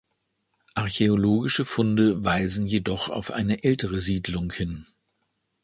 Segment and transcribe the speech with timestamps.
[0.73, 4.87] Archäologische Funde weisen jedoch auf eine ältere Siedlung hin.